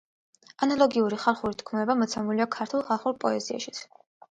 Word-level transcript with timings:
ანალოგიური 0.65 1.19
ხალხური 1.25 1.59
თქმულება 1.59 1.97
მოცემულია 2.01 2.49
„ქართულ 2.57 2.85
ხალხურ 2.91 3.21
პოეზიაშიც“. 3.27 3.87